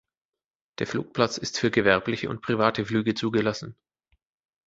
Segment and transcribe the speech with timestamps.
[0.79, 3.75] Der Flugplatz ist für gewerbliche und private Flüge zugelassen.